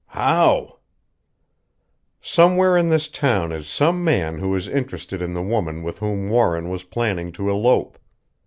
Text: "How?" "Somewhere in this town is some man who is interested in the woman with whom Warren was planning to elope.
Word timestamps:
"How?" 0.17 0.79
"Somewhere 2.21 2.75
in 2.75 2.89
this 2.89 3.07
town 3.07 3.51
is 3.51 3.67
some 3.67 4.03
man 4.03 4.39
who 4.39 4.55
is 4.55 4.67
interested 4.67 5.21
in 5.21 5.35
the 5.35 5.43
woman 5.43 5.83
with 5.83 5.99
whom 5.99 6.27
Warren 6.27 6.69
was 6.71 6.83
planning 6.83 7.31
to 7.33 7.51
elope. 7.51 7.99